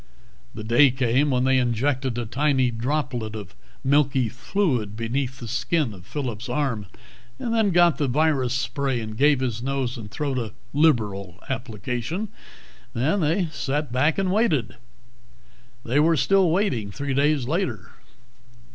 The 0.55 0.63
day 0.63 0.89
came 0.89 1.29
when 1.29 1.43
they 1.43 1.59
injected 1.59 2.17
a 2.17 2.25
tiny 2.25 2.71
droplet 2.71 3.35
of 3.35 3.53
milky 3.83 4.29
fluid 4.29 4.95
beneath 4.95 5.37
the 5.39 5.47
skin 5.47 5.93
of 5.93 6.07
Phillip's 6.07 6.49
arm, 6.49 6.87
and 7.37 7.53
then 7.53 7.69
got 7.69 7.99
the 7.99 8.07
virus 8.07 8.51
spray 8.55 8.99
and 8.99 9.15
gave 9.15 9.41
his 9.41 9.61
nose 9.61 9.97
and 9.97 10.09
throat 10.09 10.39
a 10.39 10.53
liberal 10.73 11.39
application. 11.49 12.29
Then 12.95 13.19
they 13.21 13.49
sat 13.51 13.91
back 13.91 14.17
and 14.17 14.31
waited. 14.31 14.75
They 15.85 15.99
were 15.99 16.17
still 16.17 16.49
waiting 16.49 16.89
three 16.89 17.13
days 17.13 17.47
later. 17.47 17.91